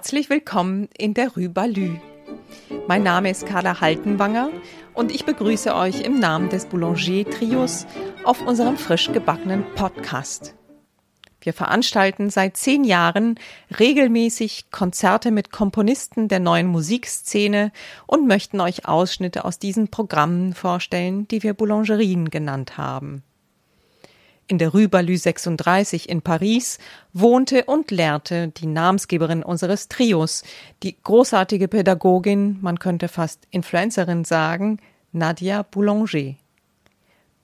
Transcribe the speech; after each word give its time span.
Herzlich 0.00 0.30
willkommen 0.30 0.88
in 0.96 1.12
der 1.12 1.28
Rue 1.36 1.50
Balü. 1.50 1.98
Mein 2.88 3.02
Name 3.02 3.28
ist 3.28 3.44
Carla 3.44 3.82
Haltenwanger 3.82 4.48
und 4.94 5.12
ich 5.12 5.26
begrüße 5.26 5.74
euch 5.74 6.00
im 6.00 6.18
Namen 6.18 6.48
des 6.48 6.64
Boulanger 6.64 7.28
Trios 7.28 7.84
auf 8.24 8.40
unserem 8.40 8.78
frisch 8.78 9.12
gebackenen 9.12 9.62
Podcast. 9.74 10.54
Wir 11.42 11.52
veranstalten 11.52 12.30
seit 12.30 12.56
zehn 12.56 12.84
Jahren 12.84 13.38
regelmäßig 13.78 14.70
Konzerte 14.70 15.30
mit 15.30 15.52
Komponisten 15.52 16.28
der 16.28 16.40
neuen 16.40 16.68
Musikszene 16.68 17.70
und 18.06 18.26
möchten 18.26 18.58
euch 18.62 18.88
Ausschnitte 18.88 19.44
aus 19.44 19.58
diesen 19.58 19.88
Programmen 19.88 20.54
vorstellen, 20.54 21.28
die 21.28 21.42
wir 21.42 21.52
Boulangerien 21.52 22.30
genannt 22.30 22.78
haben. 22.78 23.22
In 24.50 24.58
der 24.58 24.70
Rue 24.70 24.88
Balue 24.88 25.16
36 25.16 26.08
in 26.08 26.22
Paris 26.22 26.78
wohnte 27.12 27.66
und 27.66 27.92
lehrte 27.92 28.48
die 28.48 28.66
Namensgeberin 28.66 29.44
unseres 29.44 29.86
Trios, 29.86 30.42
die 30.82 30.96
großartige 31.00 31.68
Pädagogin, 31.68 32.58
man 32.60 32.80
könnte 32.80 33.06
fast 33.06 33.46
Influencerin 33.52 34.24
sagen, 34.24 34.80
Nadia 35.12 35.62
Boulanger. 35.62 36.34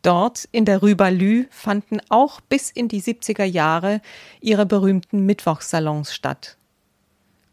Dort 0.02 0.48
in 0.50 0.64
der 0.64 0.80
Rue 0.80 0.96
Balue 0.96 1.46
fanden 1.50 2.00
auch 2.08 2.40
bis 2.40 2.72
in 2.72 2.88
die 2.88 3.00
70er 3.00 3.44
Jahre 3.44 4.00
ihre 4.40 4.66
berühmten 4.66 5.24
Mittwochssalons 5.26 6.12
statt. 6.12 6.56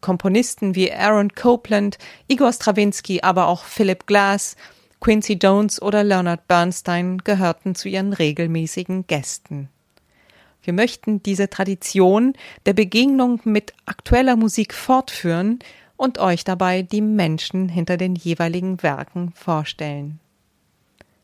Komponisten 0.01 0.73
wie 0.73 0.91
Aaron 0.91 1.29
Copland, 1.29 1.99
Igor 2.27 2.53
Strawinski, 2.53 3.21
aber 3.21 3.45
auch 3.45 3.65
Philip 3.65 4.07
Glass 4.07 4.55
Quincy 5.03 5.33
Jones 5.33 5.81
oder 5.81 6.01
Leonard 6.01 6.47
Bernstein 6.47 7.17
gehörten 7.17 7.75
zu 7.75 7.89
ihren 7.89 8.13
regelmäßigen 8.13 9.05
Gästen. 9.05 9.67
Wir 10.61 10.71
möchten 10.71 11.21
diese 11.21 11.49
Tradition 11.49 12.31
der 12.65 12.71
Begegnung 12.71 13.41
mit 13.43 13.73
aktueller 13.85 14.37
Musik 14.37 14.73
fortführen 14.73 15.59
und 15.97 16.19
euch 16.19 16.45
dabei 16.45 16.83
die 16.83 17.01
Menschen 17.01 17.67
hinter 17.67 17.97
den 17.97 18.15
jeweiligen 18.15 18.81
Werken 18.81 19.33
vorstellen. 19.35 20.21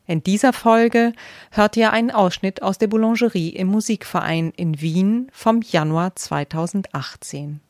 In 0.06 0.24
dieser 0.24 0.52
Folge 0.52 1.14
hört 1.50 1.78
ihr 1.78 1.94
einen 1.94 2.12
Ausschnitt 2.12 2.62
aus 2.62 2.80
der 2.80 2.88
Boulangerie 2.88 3.48
im 3.52 3.68
Musikverein 3.68 4.52
in 4.58 4.82
Wien 4.82 5.30
vom 5.32 5.62
Januar 5.62 6.18
2018. 6.18 7.62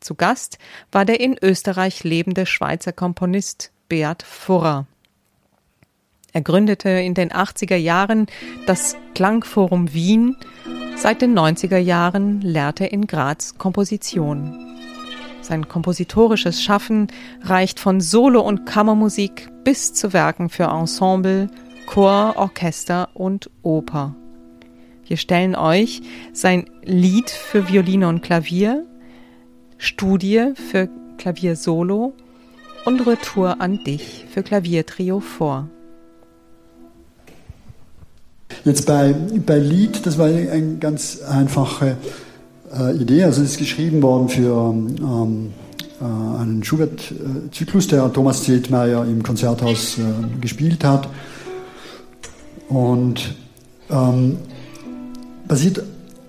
Zu 0.00 0.14
Gast 0.14 0.56
war 0.90 1.04
der 1.04 1.20
in 1.20 1.36
Österreich 1.42 2.04
lebende 2.04 2.46
Schweizer 2.46 2.92
Komponist 2.94 3.70
Beat 3.90 4.22
Furrer. 4.22 4.86
Er 6.32 6.42
gründete 6.42 6.88
in 6.90 7.14
den 7.14 7.30
80er 7.30 7.76
Jahren 7.76 8.26
das 8.66 8.96
Klangforum 9.14 9.92
Wien. 9.92 10.36
Seit 10.96 11.22
den 11.22 11.36
90er 11.36 11.78
Jahren 11.78 12.40
lehrt 12.40 12.80
er 12.80 12.92
in 12.92 13.06
Graz 13.06 13.56
Komposition. 13.58 14.66
Sein 15.40 15.66
kompositorisches 15.66 16.62
Schaffen 16.62 17.08
reicht 17.42 17.80
von 17.80 18.00
Solo- 18.00 18.42
und 18.46 18.66
Kammermusik 18.66 19.48
bis 19.64 19.92
zu 19.94 20.12
Werken 20.12 20.48
für 20.48 20.64
Ensemble, 20.64 21.48
Chor, 21.86 22.34
Orchester 22.36 23.08
und 23.14 23.50
Oper. 23.62 24.14
Wir 25.06 25.16
stellen 25.16 25.56
euch 25.56 26.02
sein 26.32 26.70
Lied 26.84 27.30
für 27.30 27.68
Violine 27.68 28.06
und 28.06 28.22
Klavier, 28.22 28.86
Studie 29.76 30.52
für 30.54 30.88
Klavier 31.18 31.56
Solo 31.56 32.12
und 32.84 33.04
Retour 33.06 33.60
an 33.60 33.82
dich 33.82 34.26
für 34.32 34.44
Klaviertrio 34.44 35.18
vor. 35.18 35.68
Jetzt 38.64 38.86
bei, 38.86 39.14
bei 39.46 39.58
Lied, 39.58 40.04
das 40.06 40.18
war 40.18 40.26
eine 40.26 40.76
ganz 40.78 41.20
einfache 41.22 41.96
äh, 42.72 42.96
Idee. 42.96 43.24
Also 43.24 43.42
es 43.42 43.52
ist 43.52 43.58
geschrieben 43.58 44.02
worden 44.02 44.28
für 44.28 44.74
ähm, 44.74 45.52
äh, 46.00 46.04
einen 46.04 46.62
Schubert-Zyklus, 46.64 47.88
der 47.88 48.12
Thomas 48.12 48.42
Zietmeier 48.42 49.04
im 49.04 49.22
Konzerthaus 49.22 49.98
äh, 49.98 50.40
gespielt 50.40 50.84
hat. 50.84 51.08
Und 52.68 53.34
ähm, 53.90 54.36
basiert 55.48 55.82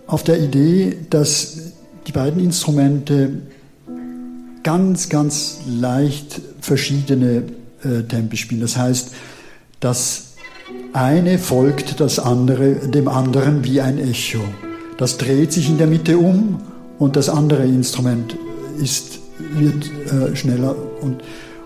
auf 0.07 0.23
der 0.23 0.39
Idee, 0.39 0.97
dass 1.09 1.73
die 2.07 2.11
beiden 2.11 2.43
Instrumente 2.43 3.41
ganz, 4.63 5.09
ganz 5.09 5.59
leicht 5.67 6.41
verschiedene 6.59 7.43
äh, 7.83 8.03
Tempi 8.07 8.37
spielen. 8.37 8.61
Das 8.61 8.77
heißt, 8.77 9.11
dass 9.79 10.30
eine 10.93 11.37
folgt 11.37 11.99
das 11.99 12.19
andere, 12.19 12.75
dem 12.75 13.07
anderen 13.07 13.63
wie 13.63 13.81
ein 13.81 13.97
Echo. 13.97 14.41
Das 14.97 15.17
dreht 15.17 15.51
sich 15.51 15.69
in 15.69 15.77
der 15.77 15.87
Mitte 15.87 16.17
um 16.17 16.59
und 16.99 17.15
das 17.15 17.29
andere 17.29 17.63
Instrument 17.63 18.35
ist, 18.81 19.19
wird 19.55 19.89
äh, 20.11 20.35
schneller 20.35 20.75
und, 21.01 21.21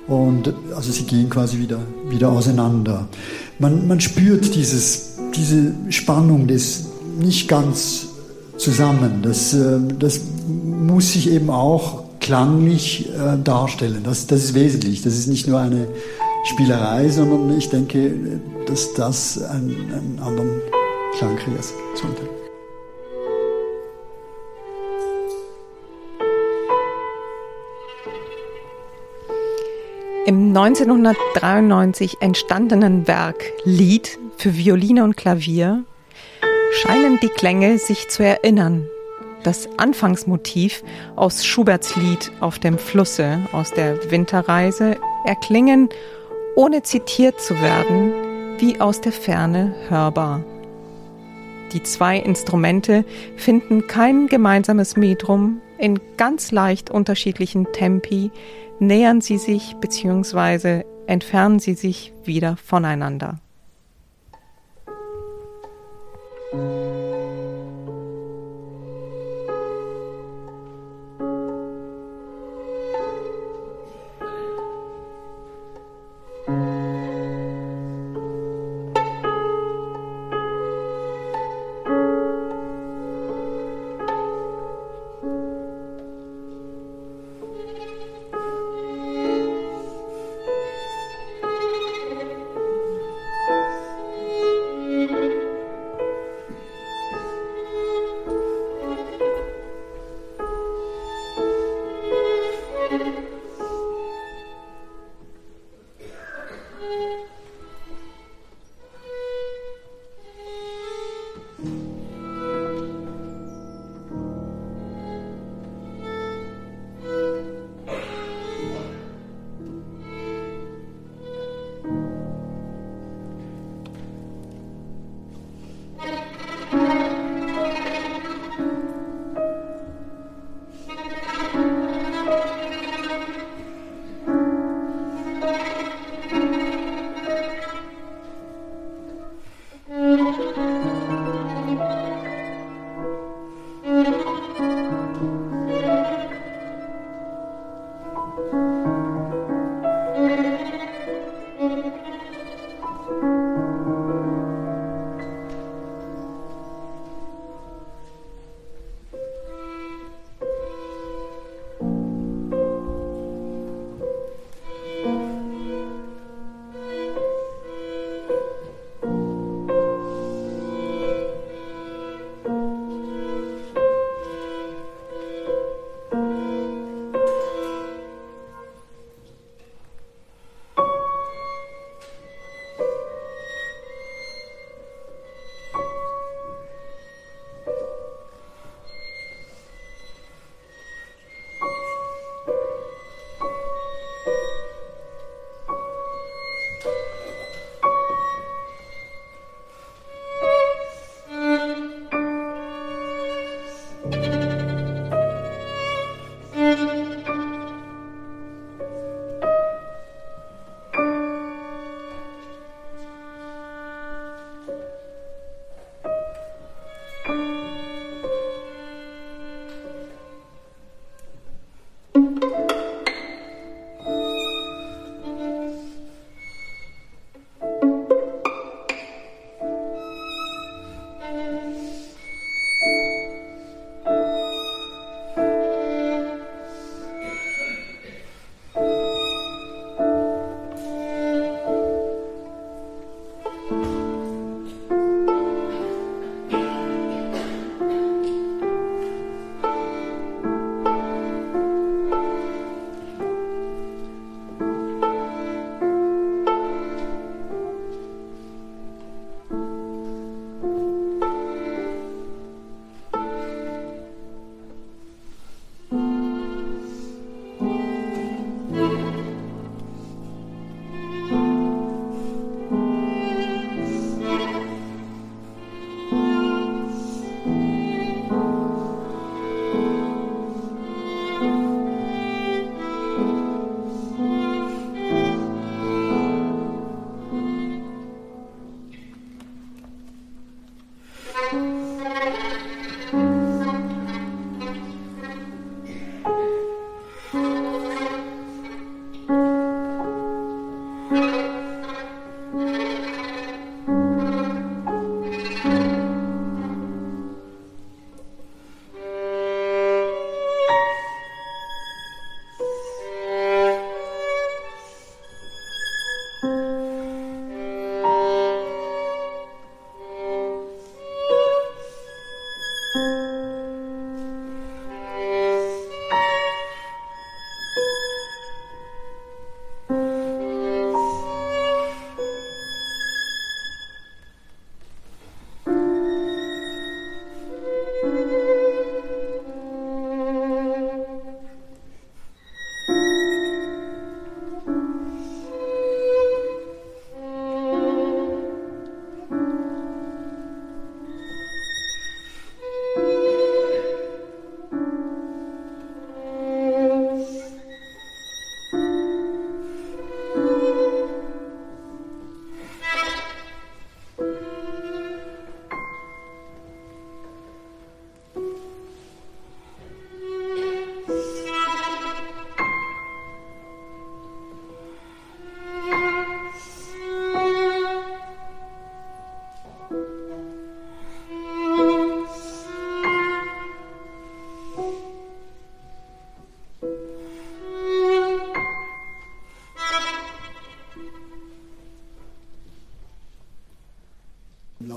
und 0.07 0.53
also 0.75 0.91
sie 0.91 1.03
gehen 1.03 1.29
quasi 1.29 1.59
wieder, 1.59 1.79
wieder 2.09 2.31
auseinander. 2.31 3.07
Man, 3.59 3.87
man 3.87 3.99
spürt 3.99 4.55
dieses, 4.55 5.15
diese 5.35 5.73
Spannung 5.89 6.47
des 6.47 6.85
nicht 7.19 7.47
ganz 7.47 8.07
zusammen. 8.57 9.21
Das, 9.21 9.53
äh, 9.53 9.79
das 9.99 10.21
muss 10.47 11.13
sich 11.13 11.29
eben 11.31 11.49
auch 11.49 12.03
klanglich 12.19 13.09
äh, 13.09 13.37
darstellen. 13.43 14.01
Das, 14.03 14.27
das 14.27 14.43
ist 14.43 14.53
wesentlich. 14.53 15.01
Das 15.01 15.15
ist 15.15 15.27
nicht 15.27 15.47
nur 15.47 15.59
eine 15.59 15.87
Spielerei, 16.45 17.09
sondern 17.09 17.57
ich 17.57 17.69
denke, 17.69 18.39
dass 18.67 18.93
das 18.93 19.41
einen, 19.41 19.91
einen 19.91 20.19
anderen 20.23 20.61
Klang 21.17 21.35
kriegen 21.37 21.57
sollte. 21.95 22.29
Im 30.27 30.55
1993 30.55 32.17
entstandenen 32.19 33.07
Werk 33.07 33.43
Lied 33.63 34.19
für 34.37 34.55
Violine 34.55 35.03
und 35.03 35.17
Klavier 35.17 35.83
scheinen 36.73 37.19
die 37.19 37.29
Klänge 37.29 37.79
sich 37.79 38.09
zu 38.09 38.23
erinnern. 38.23 38.87
Das 39.43 39.67
Anfangsmotiv 39.77 40.83
aus 41.15 41.45
Schuberts 41.45 41.95
Lied 41.95 42.31
Auf 42.39 42.57
dem 42.57 42.79
Flusse 42.79 43.39
aus 43.51 43.71
der 43.71 44.11
Winterreise 44.11 44.97
erklingen 45.25 45.89
ohne 46.55 46.81
zitiert 46.83 47.39
zu 47.39 47.61
werden, 47.61 48.13
wie 48.59 48.79
aus 48.79 49.01
der 49.01 49.11
Ferne 49.11 49.75
hörbar. 49.89 50.43
Die 51.73 51.83
zwei 51.83 52.17
Instrumente 52.17 53.03
finden 53.35 53.87
kein 53.87 54.27
gemeinsames 54.27 54.95
Metrum, 54.95 55.61
in 55.77 55.99
ganz 56.17 56.51
leicht 56.51 56.89
unterschiedlichen 56.89 57.67
Tempi 57.73 58.31
nähern 58.79 59.21
sie 59.21 59.37
sich 59.37 59.75
bzw. 59.81 60.83
entfernen 61.07 61.59
sie 61.59 61.73
sich 61.73 62.13
wieder 62.23 62.57
voneinander. 62.57 63.39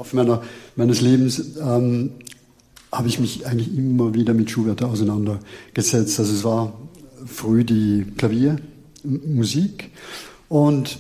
Laufe 0.09 0.17
meiner, 0.17 0.43
meines 0.77 1.01
Lebens 1.01 1.57
ähm, 1.61 2.13
habe 2.91 3.09
ich 3.09 3.19
mich 3.19 3.47
eigentlich 3.47 3.77
immer 3.77 4.15
wieder 4.15 4.35
mit 4.35 4.51
Schubert 4.51 4.83
auseinandergesetzt. 4.83 6.19
Also 6.19 6.33
es 6.33 6.45
war 6.45 6.73
früh 7.27 7.65
die 7.65 8.07
Klaviermusik 8.17 9.91
und 10.49 10.99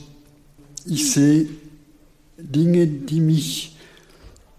ich 0.84 1.10
sehe 1.10 1.48
Dinge, 2.38 2.86
die 2.86 3.20
mich 3.20 3.76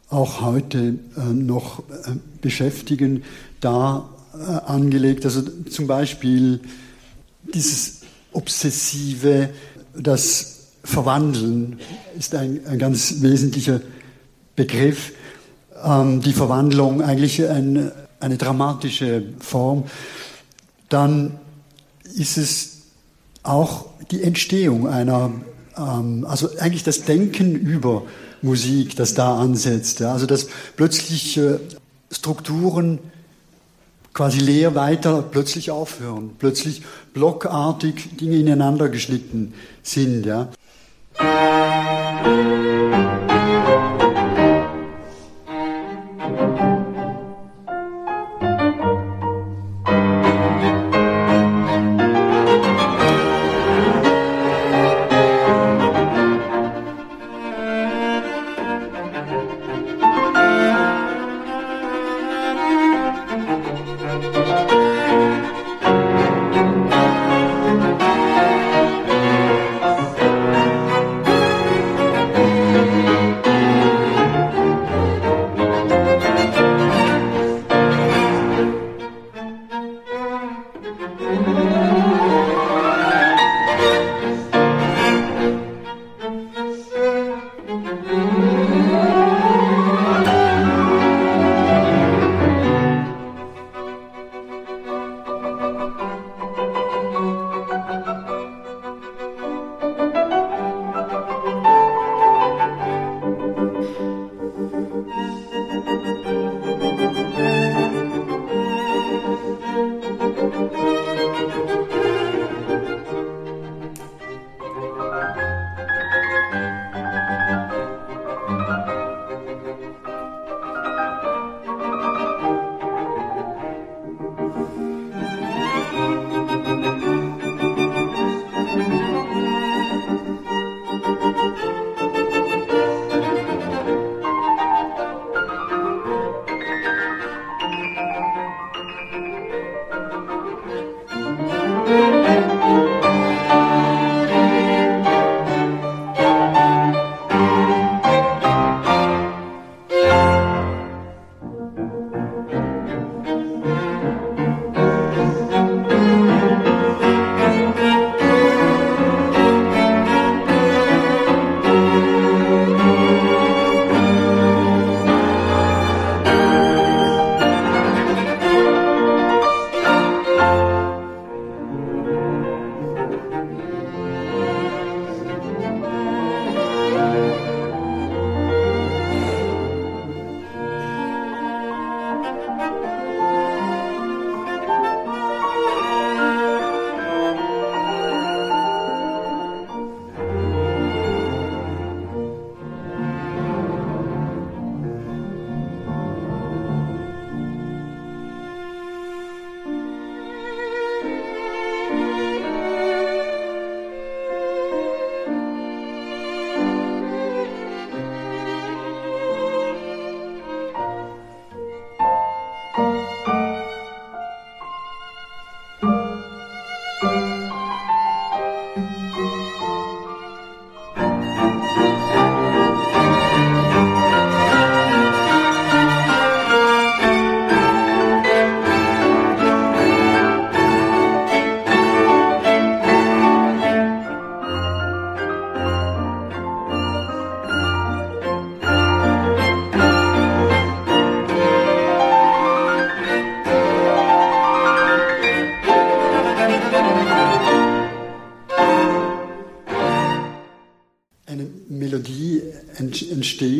auch 0.09 0.41
heute 0.41 0.95
äh, 1.17 1.33
noch 1.33 1.79
äh, 1.79 2.13
beschäftigen, 2.41 3.23
da 3.61 4.09
äh, 4.33 4.37
angelegt. 4.37 5.25
Also 5.25 5.43
zum 5.69 5.85
Beispiel 5.85 6.59
dieses 7.53 8.01
Obsessive, 8.31 9.49
das 9.95 10.59
Verwandeln 10.83 11.79
ist 12.17 12.33
ein, 12.33 12.65
ein 12.65 12.79
ganz 12.79 13.21
wesentlicher 13.21 13.81
Begriff. 14.59 15.13
Ähm, 15.83 16.21
die 16.21 16.33
Verwandlung 16.33 17.01
eigentlich 17.01 17.47
ein, 17.49 17.91
eine 18.19 18.37
dramatische 18.37 19.23
Form. 19.39 19.85
Dann 20.89 21.39
ist 22.03 22.37
es 22.37 22.81
auch 23.43 23.85
die 24.11 24.21
Entstehung 24.21 24.89
einer, 24.89 25.31
ähm, 25.77 26.25
also 26.27 26.49
eigentlich 26.59 26.83
das 26.83 27.03
Denken 27.03 27.55
über 27.55 28.03
Musik, 28.41 28.97
das 28.97 29.13
da 29.13 29.37
ansetzt. 29.37 30.01
Ja? 30.01 30.11
Also 30.11 30.25
dass 30.25 30.47
plötzlich 30.75 31.37
äh, 31.37 31.59
Strukturen 32.11 32.99
quasi 34.13 34.39
leer 34.39 34.75
weiter 34.75 35.21
plötzlich 35.21 35.71
aufhören, 35.71 36.31
plötzlich 36.37 36.81
blockartig 37.13 38.17
Dinge 38.17 38.35
ineinander 38.35 38.89
geschnitten 38.89 39.53
sind. 39.83 40.25
Ja? 40.25 40.49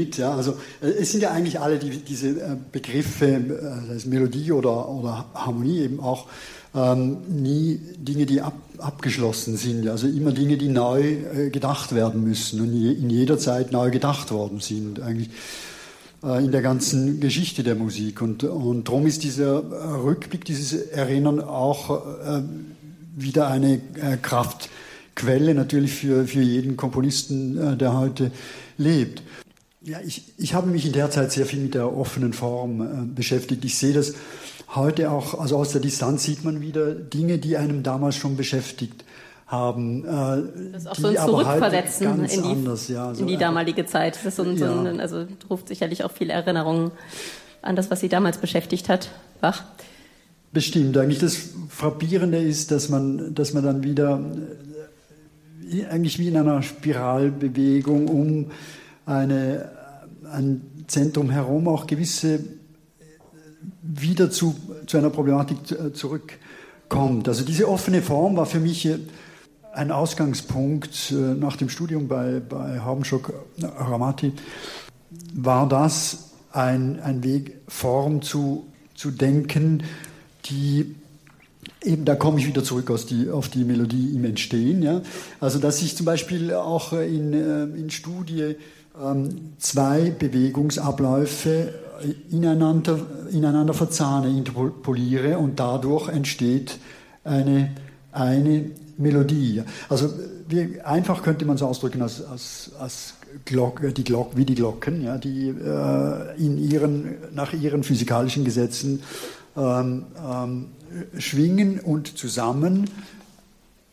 Entsteht. 0.10 0.18
Ja, 0.18 0.34
also 0.34 0.58
äh, 0.82 0.88
es 0.88 1.12
sind 1.12 1.22
ja 1.22 1.32
eigentlich 1.32 1.60
alle 1.60 1.78
die, 1.78 1.98
diese 1.98 2.30
äh, 2.30 2.56
Begriffe, 2.72 3.26
äh, 3.26 3.94
das 3.94 4.06
Melodie 4.06 4.52
oder, 4.52 4.90
oder 4.90 5.26
Harmonie 5.34 5.80
eben 5.80 6.00
auch 6.00 6.28
ähm, 6.76 7.18
nie 7.28 7.80
Dinge, 7.98 8.26
die 8.26 8.42
ab, 8.42 8.54
abgeschlossen 8.78 9.58
sind, 9.58 9.88
also 9.88 10.08
immer 10.08 10.32
Dinge, 10.32 10.58
die 10.58 10.70
neu 10.70 11.02
äh, 11.02 11.50
gedacht 11.50 11.94
werden 11.96 12.24
müssen 12.24 12.62
und 12.62 12.74
je, 12.74 12.92
in 12.92 13.10
jeder 13.10 13.38
Zeit 13.38 13.72
neu 13.72 13.90
gedacht 13.90 14.32
worden 14.32 14.60
sind, 14.60 15.02
eigentlich 15.02 15.30
äh, 16.24 16.44
in 16.44 16.52
der 16.52 16.62
ganzen 16.62 17.20
Geschichte 17.20 17.64
der 17.64 17.76
Musik. 17.76 18.22
Und, 18.22 18.44
und 18.44 18.88
darum 18.88 19.08
ist 19.08 19.24
dieser 19.24 19.64
Rückblick, 20.04 20.46
dieses 20.46 20.74
Erinnern 20.74 21.42
auch 21.42 21.90
äh, 22.24 22.42
wieder 23.16 23.48
eine 23.48 23.82
Kraftquelle 24.22 25.54
natürlich 25.54 25.94
für, 25.94 26.26
für 26.26 26.42
jeden 26.42 26.78
Komponisten, 26.78 27.78
der 27.78 27.98
heute 27.98 28.32
lebt. 28.80 29.22
Ja, 29.82 30.00
ich, 30.06 30.34
ich 30.38 30.54
habe 30.54 30.68
mich 30.68 30.86
in 30.86 30.92
der 30.92 31.10
Zeit 31.10 31.32
sehr 31.32 31.46
viel 31.46 31.60
mit 31.60 31.74
der 31.74 31.96
offenen 31.96 32.34
Form 32.34 32.82
äh, 32.82 33.06
beschäftigt. 33.06 33.64
Ich 33.64 33.78
sehe 33.78 33.94
das 33.94 34.14
heute 34.76 35.10
auch, 35.10 35.40
also 35.40 35.58
aus 35.58 35.72
der 35.72 35.80
Distanz 35.80 36.24
sieht 36.24 36.44
man 36.44 36.60
wieder 36.60 36.94
Dinge, 36.94 37.38
die 37.38 37.56
einem 37.56 37.82
damals 37.82 38.18
schon 38.18 38.36
beschäftigt 38.36 39.06
haben. 39.48 40.04
Äh, 40.04 40.72
das 40.74 40.84
ist 40.84 40.88
auch 40.88 40.96
so 40.96 41.08
ein 41.08 41.16
Zurückversetzen 41.16 42.26
in, 42.26 42.28
die, 42.28 42.50
anders, 42.50 42.88
ja, 42.90 43.14
so 43.16 43.22
in 43.22 43.28
die 43.28 43.38
damalige 43.38 43.86
Zeit. 43.86 44.18
Das 44.18 44.26
ist 44.26 44.36
so 44.36 44.44
ein, 44.44 44.58
ja. 44.58 44.68
so 44.68 44.80
ein, 44.80 45.00
also 45.00 45.26
ruft 45.50 45.70
sicherlich 45.70 46.04
auch 46.04 46.12
viele 46.12 46.34
Erinnerungen 46.34 46.92
an 47.62 47.78
das, 47.78 47.90
was 47.90 48.02
Sie 48.02 48.10
damals 48.10 48.38
beschäftigt 48.38 48.90
hat, 48.90 49.10
Bach. 49.40 49.64
Bestimmt. 50.52 50.98
Eigentlich 50.98 51.20
das 51.20 51.38
Frappierende 51.70 52.40
ist, 52.40 52.72
dass 52.72 52.90
man, 52.90 53.34
dass 53.34 53.54
man 53.54 53.64
dann 53.64 53.84
wieder 53.84 54.20
äh, 55.72 55.86
eigentlich 55.86 56.20
wie 56.20 56.28
in 56.28 56.36
einer 56.36 56.62
Spiralbewegung 56.64 58.10
um 58.10 58.52
eine, 59.10 59.72
ein 60.32 60.62
Zentrum 60.88 61.30
herum 61.30 61.68
auch 61.68 61.88
gewisse 61.88 62.44
wieder 63.82 64.30
zu, 64.30 64.56
zu 64.86 64.98
einer 64.98 65.10
Problematik 65.10 65.72
äh, 65.72 65.94
zurückkommt. 65.94 67.28
Also 67.28 67.44
diese 67.44 67.68
offene 67.68 68.02
Form 68.02 68.38
war 68.38 68.46
für 68.46 68.60
mich 68.60 68.86
äh, 68.86 69.00
ein 69.74 69.92
Ausgangspunkt 69.92 71.12
äh, 71.12 71.16
nach 71.16 71.58
dem 71.58 71.70
Studium 71.70 72.08
bei, 72.08 72.40
bei 72.40 72.80
Habenschok 72.80 73.34
Ramati, 73.62 74.34
war 75.34 75.68
das 75.68 76.32
ein, 76.52 77.00
ein 77.00 77.24
Weg, 77.24 77.62
Form 77.68 78.22
zu, 78.22 78.68
zu 78.96 79.12
denken, 79.12 79.84
die 80.46 80.96
eben, 81.84 82.06
da 82.06 82.16
komme 82.16 82.40
ich 82.40 82.48
wieder 82.48 82.64
zurück 82.64 82.92
die, 83.10 83.30
auf 83.30 83.50
die 83.50 83.64
Melodie 83.64 84.14
im 84.16 84.26
Entstehen. 84.26 84.82
Ja? 84.84 85.02
Also, 85.40 85.60
dass 85.60 85.82
ich 85.82 85.96
zum 85.96 86.06
Beispiel 86.06 86.54
auch 86.54 86.94
in, 86.94 87.34
in 87.34 87.90
Studie 87.90 88.56
zwei 89.58 90.10
Bewegungsabläufe 90.10 91.74
ineinander, 92.32 93.00
ineinander 93.32 93.74
verzahne, 93.74 94.30
interpoliere 94.30 95.38
und 95.38 95.60
dadurch 95.60 96.10
entsteht 96.10 96.80
eine, 97.24 97.76
eine 98.12 98.72
Melodie. 98.98 99.64
Also 99.88 100.10
wie, 100.48 100.82
einfach 100.82 101.24
könnte 101.24 101.46
man 101.46 101.56
es 101.56 101.62
ausdrücken 101.62 102.02
als, 102.02 102.26
als, 102.26 102.72
als 102.80 103.14
Glocke, 103.46 103.94
die 103.94 104.04
Glock, 104.04 104.36
wie 104.36 104.46
die 104.46 104.56
Glocken, 104.56 105.04
ja, 105.04 105.18
die 105.18 105.50
äh, 105.50 106.38
in 106.38 106.58
ihren, 106.58 107.16
nach 107.34 107.54
ihren 107.54 107.84
physikalischen 107.84 108.44
Gesetzen 108.44 109.04
ähm, 109.56 110.06
ähm, 110.28 110.66
schwingen 111.18 111.80
und 111.80 112.18
zusammen 112.18 112.90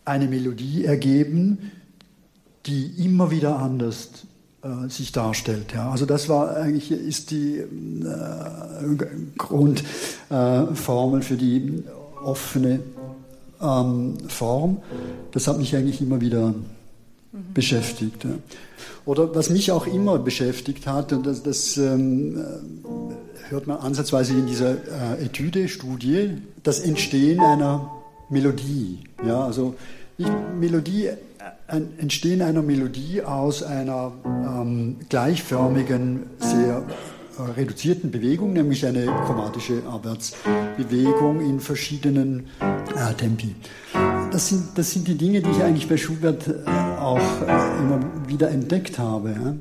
eine 0.04 0.26
Melodie 0.26 0.84
ergeben, 0.84 1.72
die 2.66 3.04
immer 3.04 3.30
wieder 3.30 3.58
anders 3.58 4.08
äh, 4.62 4.88
sich 4.88 5.12
darstellt. 5.12 5.72
Ja. 5.74 5.90
Also 5.90 6.06
das 6.06 6.28
war 6.28 6.56
eigentlich 6.56 6.90
ist 6.90 7.30
die 7.30 7.58
äh, 7.58 7.66
Grundformel 9.38 11.20
äh, 11.20 11.22
für 11.22 11.36
die 11.36 11.82
offene 12.24 12.80
ähm, 13.60 14.18
Form. 14.28 14.78
Das 15.32 15.46
hat 15.48 15.58
mich 15.58 15.76
eigentlich 15.76 16.00
immer 16.00 16.20
wieder 16.20 16.48
mhm. 16.48 17.52
beschäftigt. 17.54 18.24
Ja. 18.24 18.30
Oder 19.04 19.34
was 19.34 19.50
mich 19.50 19.70
auch 19.70 19.86
immer 19.86 20.18
beschäftigt 20.18 20.86
hat, 20.86 21.12
und 21.12 21.26
das, 21.26 21.42
das 21.42 21.76
ähm, 21.76 22.42
hört 23.48 23.66
man 23.66 23.78
ansatzweise 23.78 24.32
in 24.32 24.46
dieser 24.46 24.72
äh, 24.72 25.24
Etüde-Studie, 25.24 26.38
das 26.62 26.80
Entstehen 26.80 27.40
einer 27.40 27.90
Melodie. 28.28 28.98
Ja, 29.24 29.44
also 29.44 29.74
nicht 30.18 30.30
Melodie 30.58 31.10
Entstehen 31.98 32.42
einer 32.42 32.62
Melodie 32.62 33.22
aus 33.22 33.62
einer 33.62 34.12
ähm, 34.24 34.96
gleichförmigen, 35.08 36.26
sehr 36.38 36.84
äh, 37.38 37.42
reduzierten 37.42 38.10
Bewegung, 38.10 38.52
nämlich 38.52 38.86
eine 38.86 39.06
chromatische 39.06 39.82
Abwärtsbewegung 39.86 41.40
in 41.40 41.60
verschiedenen 41.60 42.46
äh, 42.60 43.14
Tempi. 43.14 43.54
Das 44.30 44.48
sind, 44.48 44.76
das 44.76 44.90
sind 44.90 45.08
die 45.08 45.16
Dinge, 45.16 45.42
die 45.42 45.50
ich 45.50 45.62
eigentlich 45.62 45.88
bei 45.88 45.96
Schubert 45.96 46.48
äh, 46.48 46.70
auch 47.00 47.20
äh, 47.42 47.78
immer 47.78 48.00
wieder 48.26 48.50
entdeckt 48.50 48.98
habe. 48.98 49.30
Ja. 49.30 49.54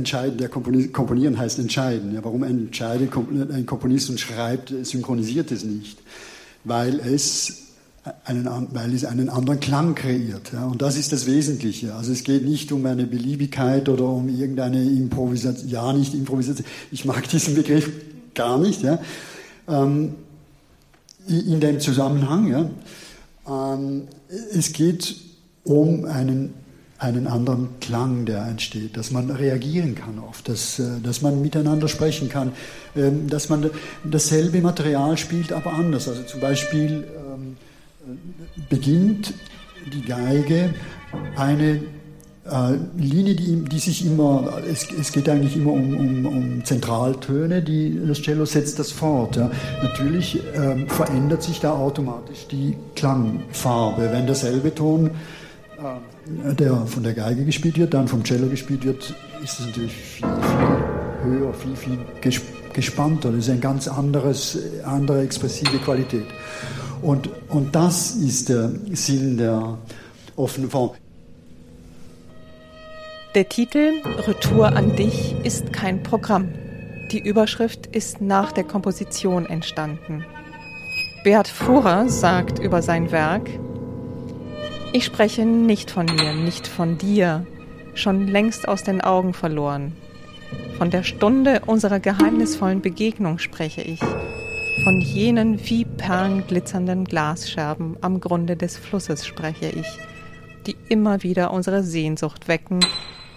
Entscheiden? 0.00 0.38
Der 0.38 0.48
Komponieren 0.48 1.38
heißt 1.38 1.58
entscheiden. 1.58 2.14
Ja, 2.14 2.24
warum 2.24 2.42
entscheidet 2.42 3.10
ein 3.52 3.66
Komponist 3.66 4.10
und 4.10 4.18
schreibt, 4.18 4.72
synchronisiert 4.82 5.52
es 5.52 5.64
nicht? 5.64 5.98
Weil 6.64 7.00
es 7.00 7.70
einen, 8.24 8.48
weil 8.72 8.94
es 8.94 9.04
einen 9.04 9.28
anderen 9.28 9.60
Klang 9.60 9.94
kreiert. 9.94 10.52
Ja, 10.52 10.66
und 10.66 10.80
das 10.80 10.96
ist 10.96 11.12
das 11.12 11.26
Wesentliche. 11.26 11.94
Also 11.94 12.12
es 12.12 12.24
geht 12.24 12.44
nicht 12.44 12.72
um 12.72 12.84
eine 12.86 13.06
Beliebigkeit 13.06 13.88
oder 13.88 14.04
um 14.04 14.28
irgendeine 14.28 14.82
Improvisation. 14.82 15.68
Ja, 15.68 15.92
nicht 15.92 16.14
Improvisation. 16.14 16.66
Ich 16.90 17.04
mag 17.04 17.28
diesen 17.28 17.54
Begriff 17.54 17.90
gar 18.34 18.58
nicht. 18.58 18.82
Ja. 18.82 18.98
Ähm, 19.68 20.14
in 21.28 21.60
dem 21.60 21.80
Zusammenhang, 21.80 22.48
ja, 22.48 22.70
ähm, 23.46 24.08
es 24.52 24.72
geht 24.72 25.16
um 25.64 26.04
einen, 26.06 26.54
einen 27.00 27.26
anderen 27.26 27.80
Klang, 27.80 28.26
der 28.26 28.44
entsteht, 28.44 28.96
dass 28.96 29.10
man 29.10 29.30
reagieren 29.30 29.94
kann 29.94 30.18
auf 30.18 30.42
das, 30.42 30.78
äh, 30.78 31.00
dass 31.02 31.22
man 31.22 31.40
miteinander 31.40 31.88
sprechen 31.88 32.28
kann, 32.28 32.52
ähm, 32.94 33.28
dass 33.28 33.48
man 33.48 33.70
dasselbe 34.04 34.60
Material 34.60 35.16
spielt, 35.16 35.52
aber 35.52 35.72
anders. 35.72 36.08
Also 36.08 36.22
zum 36.22 36.40
Beispiel 36.40 37.04
ähm, 37.16 37.56
beginnt 38.68 39.32
die 39.92 40.02
Geige 40.02 40.74
eine 41.36 41.80
äh, 42.44 42.76
Linie, 42.98 43.34
die, 43.34 43.64
die, 43.64 43.78
sich 43.78 44.04
immer, 44.04 44.60
es, 44.70 44.90
es 44.92 45.12
geht 45.12 45.28
eigentlich 45.28 45.56
immer 45.56 45.72
um, 45.72 45.96
um, 45.96 46.26
um, 46.26 46.64
Zentraltöne, 46.64 47.62
die, 47.62 47.98
das 48.06 48.20
Cello 48.20 48.44
setzt 48.44 48.78
das 48.78 48.92
fort. 48.92 49.36
Ja. 49.36 49.50
Natürlich 49.82 50.38
ähm, 50.54 50.86
verändert 50.88 51.42
sich 51.42 51.60
da 51.60 51.72
automatisch 51.72 52.46
die 52.48 52.76
Klangfarbe. 52.94 54.10
Wenn 54.12 54.26
derselbe 54.26 54.74
Ton, 54.74 55.06
äh, 55.78 56.19
der 56.58 56.86
von 56.86 57.02
der 57.02 57.14
Geige 57.14 57.44
gespielt 57.44 57.78
wird, 57.78 57.94
dann 57.94 58.08
vom 58.08 58.24
Cello 58.24 58.48
gespielt 58.48 58.84
wird, 58.84 59.14
ist 59.42 59.60
es 59.60 59.66
natürlich 59.66 59.92
viel, 59.92 60.26
viel 60.26 61.30
höher, 61.30 61.54
viel, 61.54 61.76
viel 61.76 61.98
gespannter. 62.72 63.30
Das 63.30 63.40
ist 63.40 63.50
eine 63.50 63.60
ganz 63.60 63.88
anderes, 63.88 64.58
andere 64.84 65.22
expressive 65.22 65.78
Qualität. 65.78 66.26
Und, 67.02 67.30
und 67.48 67.74
das 67.74 68.14
ist 68.16 68.48
der 68.48 68.70
Sinn 68.92 69.38
der 69.38 69.78
offenen 70.36 70.70
Form. 70.70 70.92
Der 73.34 73.48
Titel 73.48 73.92
Retour 74.26 74.76
an 74.76 74.96
dich 74.96 75.36
ist 75.44 75.72
kein 75.72 76.02
Programm. 76.02 76.48
Die 77.12 77.20
Überschrift 77.20 77.86
ist 77.86 78.20
nach 78.20 78.52
der 78.52 78.64
Komposition 78.64 79.46
entstanden. 79.46 80.24
Beat 81.22 81.48
Fuhrer 81.48 82.08
sagt 82.08 82.58
über 82.58 82.82
sein 82.82 83.10
Werk, 83.10 83.48
ich 84.92 85.04
spreche 85.04 85.44
nicht 85.44 85.90
von 85.90 86.06
mir, 86.06 86.32
nicht 86.32 86.66
von 86.66 86.98
dir, 86.98 87.46
schon 87.94 88.26
längst 88.26 88.68
aus 88.68 88.82
den 88.82 89.00
Augen 89.00 89.34
verloren. 89.34 89.92
Von 90.78 90.90
der 90.90 91.02
Stunde 91.02 91.62
unserer 91.66 92.00
geheimnisvollen 92.00 92.80
Begegnung 92.80 93.38
spreche 93.38 93.82
ich, 93.82 94.00
von 94.82 95.00
jenen 95.00 95.60
wie 95.68 95.84
Perlen 95.84 96.46
glitzernden 96.46 97.04
Glasscherben 97.04 97.96
am 98.00 98.20
Grunde 98.20 98.56
des 98.56 98.76
Flusses 98.78 99.26
spreche 99.26 99.68
ich, 99.68 99.86
die 100.66 100.76
immer 100.88 101.22
wieder 101.22 101.52
unsere 101.52 101.82
Sehnsucht 101.82 102.48
wecken 102.48 102.80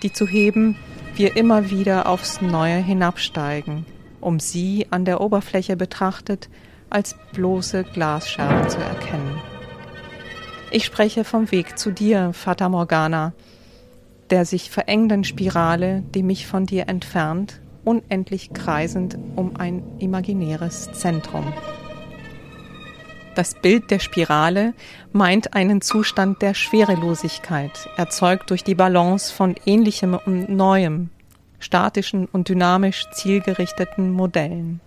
die 0.03 0.11
zu 0.11 0.27
heben, 0.27 0.75
wir 1.15 1.35
immer 1.37 1.71
wieder 1.71 2.07
aufs 2.07 2.41
Neue 2.41 2.77
hinabsteigen, 2.77 3.85
um 4.19 4.39
sie 4.39 4.87
an 4.89 5.05
der 5.05 5.21
Oberfläche 5.21 5.75
betrachtet 5.75 6.49
als 6.89 7.15
bloße 7.31 7.85
Glasscherben 7.85 8.69
zu 8.69 8.77
erkennen. 8.77 9.52
Ich 10.75 10.85
spreche 10.85 11.23
vom 11.23 11.51
Weg 11.51 11.77
zu 11.77 11.91
dir, 11.91 12.33
Fata 12.33 12.67
Morgana, 12.67 13.33
der 14.31 14.43
sich 14.43 14.71
verengenden 14.71 15.23
Spirale, 15.23 16.01
die 16.15 16.23
mich 16.23 16.47
von 16.47 16.65
dir 16.65 16.89
entfernt, 16.89 17.61
unendlich 17.85 18.53
kreisend 18.53 19.15
um 19.35 19.55
ein 19.55 19.83
imaginäres 19.99 20.91
Zentrum. 20.93 21.53
Das 23.35 23.53
Bild 23.53 23.91
der 23.91 23.99
Spirale 23.99 24.73
meint 25.11 25.53
einen 25.53 25.79
Zustand 25.81 26.41
der 26.41 26.55
Schwerelosigkeit, 26.55 27.87
erzeugt 27.95 28.49
durch 28.49 28.63
die 28.63 28.73
Balance 28.73 29.31
von 29.31 29.53
ähnlichem 29.67 30.15
und 30.25 30.49
neuem, 30.49 31.11
statischen 31.59 32.25
und 32.25 32.49
dynamisch 32.49 33.05
zielgerichteten 33.11 34.11
Modellen. 34.11 34.81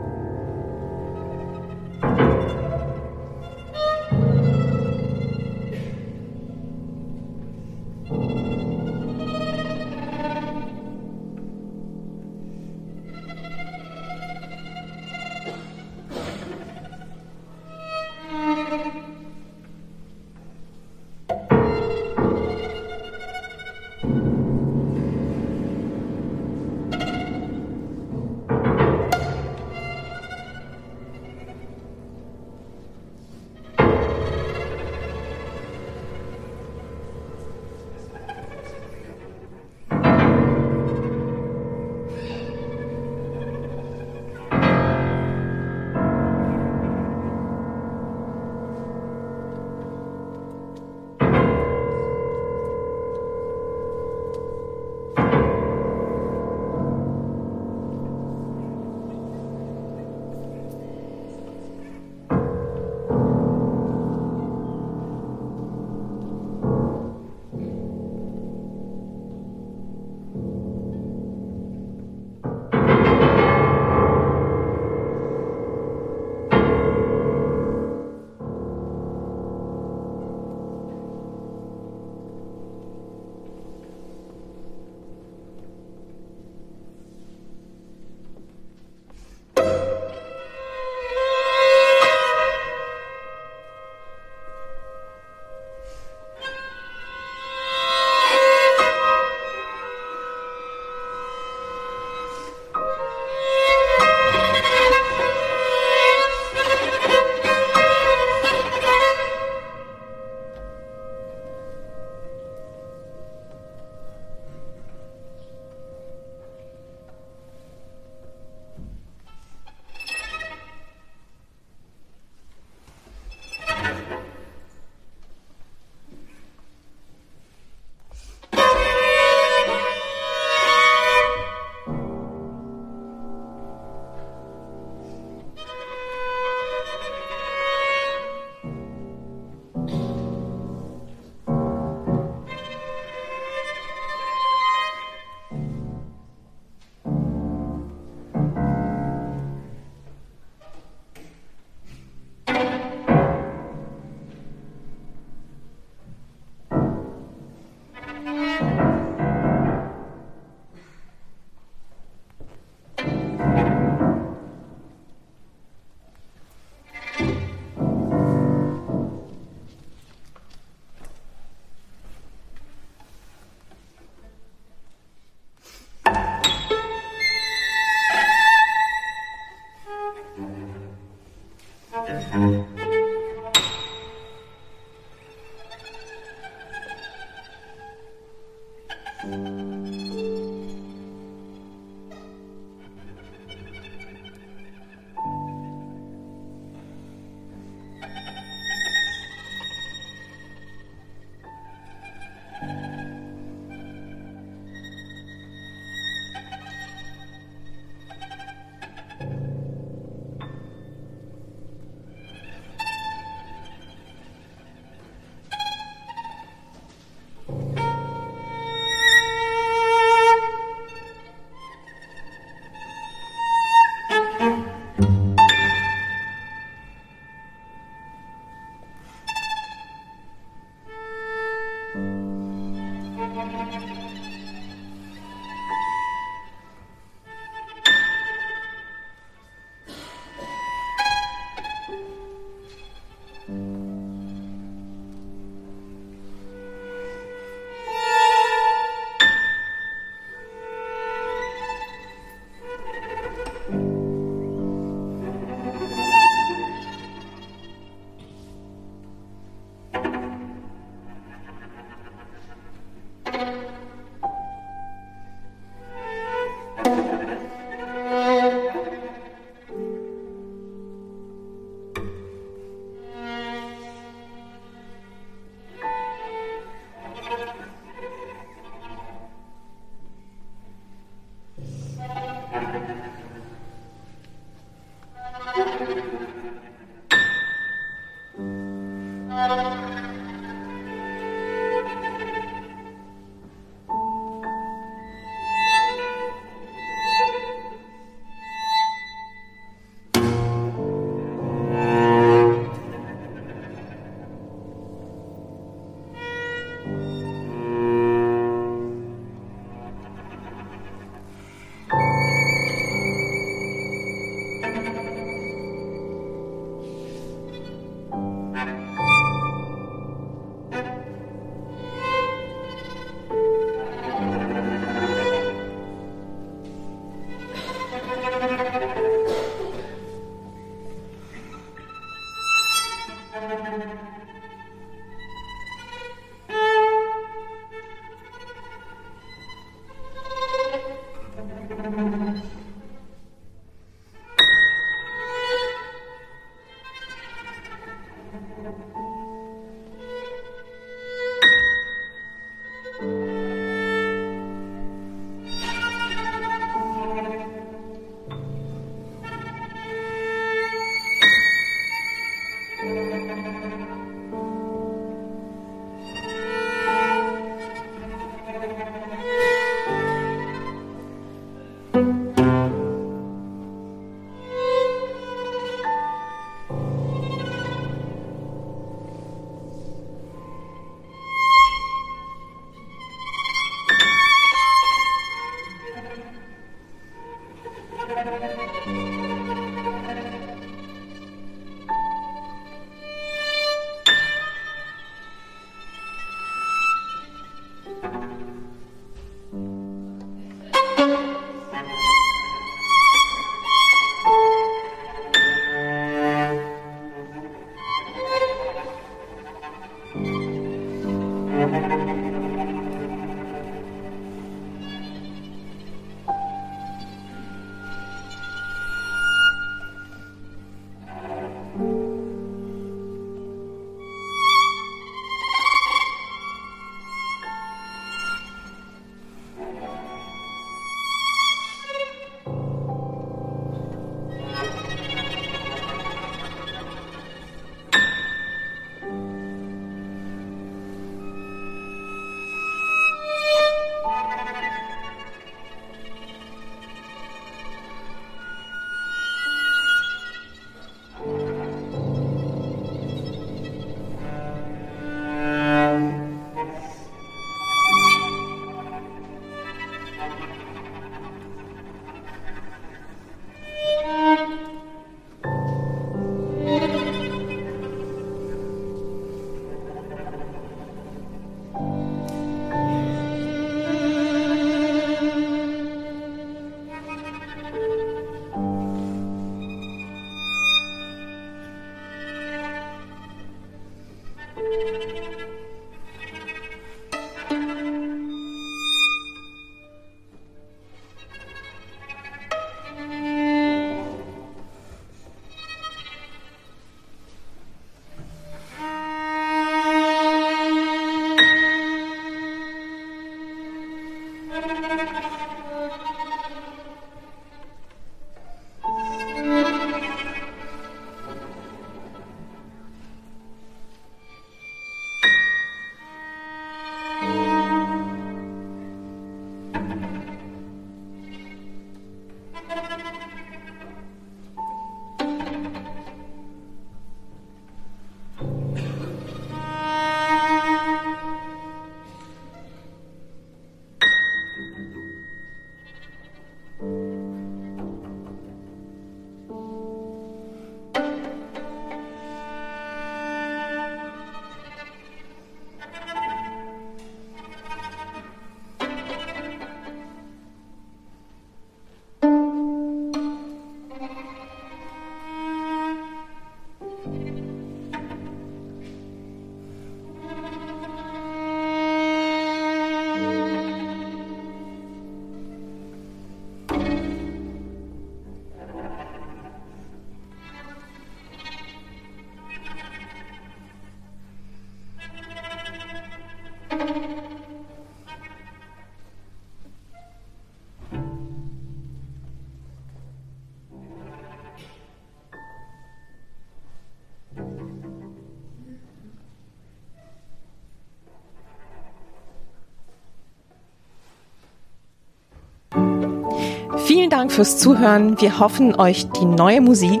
Vielen 596.96 597.10
Dank 597.10 597.30
fürs 597.30 597.58
Zuhören. 597.58 598.18
Wir 598.22 598.40
hoffen, 598.40 598.74
euch 598.74 599.06
die 599.10 599.26
neue 599.26 599.60
Musik, 599.60 600.00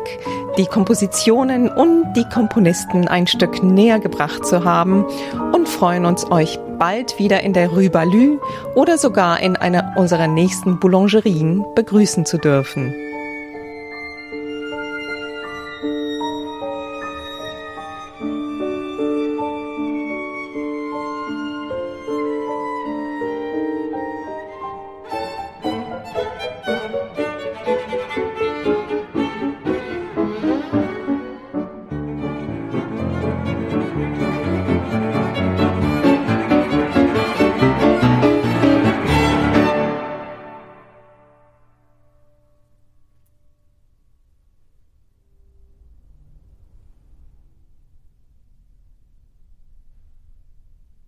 die 0.56 0.64
Kompositionen 0.64 1.68
und 1.68 2.14
die 2.14 2.24
Komponisten 2.24 3.06
ein 3.06 3.26
Stück 3.26 3.62
näher 3.62 3.98
gebracht 3.98 4.46
zu 4.46 4.64
haben 4.64 5.04
und 5.52 5.68
freuen 5.68 6.06
uns, 6.06 6.30
euch 6.30 6.58
bald 6.78 7.18
wieder 7.18 7.42
in 7.42 7.52
der 7.52 7.68
Rue 7.68 7.90
Balue 7.90 8.40
oder 8.74 8.96
sogar 8.96 9.40
in 9.40 9.56
einer 9.56 9.92
unserer 9.98 10.26
nächsten 10.26 10.80
Boulangerien 10.80 11.66
begrüßen 11.74 12.24
zu 12.24 12.38
dürfen. 12.38 12.94